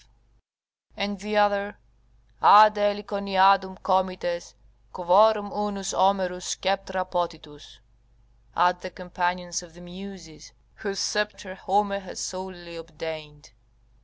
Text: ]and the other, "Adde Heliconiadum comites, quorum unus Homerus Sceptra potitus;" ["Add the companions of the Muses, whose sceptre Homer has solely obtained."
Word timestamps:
]and 0.97 1.19
the 1.19 1.37
other, 1.37 1.77
"Adde 2.41 2.77
Heliconiadum 2.77 3.83
comites, 3.83 4.55
quorum 4.91 5.51
unus 5.53 5.93
Homerus 5.93 6.55
Sceptra 6.57 7.05
potitus;" 7.05 7.77
["Add 8.57 8.81
the 8.81 8.89
companions 8.89 9.61
of 9.61 9.75
the 9.75 9.81
Muses, 9.81 10.53
whose 10.77 10.97
sceptre 10.97 11.53
Homer 11.53 11.99
has 11.99 12.19
solely 12.19 12.75
obtained." 12.77 13.51